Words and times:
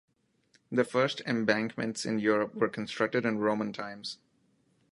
The 0.71 0.83
first 0.83 1.21
embankments 1.27 2.05
in 2.05 2.17
Europe 2.17 2.55
were 2.55 2.69
constructed 2.69 3.23
in 3.23 3.37
Roman 3.37 3.71
times. 3.71 4.17